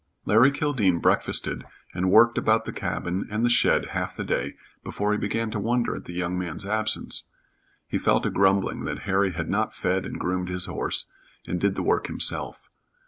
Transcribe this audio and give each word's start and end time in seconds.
Larry 0.25 0.49
Kildene 0.51 0.99
breakfasted 0.99 1.63
and 1.93 2.09
worked 2.09 2.35
about 2.35 2.65
the 2.65 2.73
cabin 2.73 3.27
and 3.29 3.45
the 3.45 3.51
shed 3.51 3.89
half 3.91 4.17
the 4.17 4.23
day 4.23 4.55
before 4.83 5.11
he 5.11 5.17
began 5.19 5.51
to 5.51 5.59
wonder 5.59 5.95
at 5.95 6.05
the 6.05 6.13
young 6.13 6.39
man's 6.39 6.65
absence. 6.65 7.25
He 7.87 7.99
fell 7.99 8.19
to 8.21 8.31
grumbling 8.31 8.85
that 8.85 9.01
Harry 9.03 9.33
had 9.33 9.47
not 9.47 9.75
fed 9.75 10.03
and 10.07 10.19
groomed 10.19 10.49
his 10.49 10.65
horse, 10.65 11.05
and 11.45 11.61
did 11.61 11.75
the 11.75 11.83
work 11.83 12.07
himself. 12.07 12.67